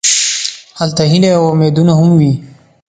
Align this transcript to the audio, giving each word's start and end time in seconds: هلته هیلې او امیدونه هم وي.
هلته 0.79 1.01
هیلې 1.11 1.29
او 1.37 1.43
امیدونه 1.53 1.93
هم 1.99 2.09
وي. 2.19 2.33